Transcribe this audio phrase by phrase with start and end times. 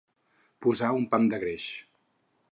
[0.65, 1.67] Posar un pam de greix.